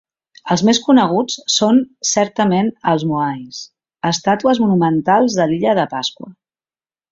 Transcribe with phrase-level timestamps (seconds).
[0.53, 1.81] Els més coneguts són
[2.13, 3.61] certament els Moais,
[4.13, 6.35] estàtues monumentals de l'Illa de Pasqua.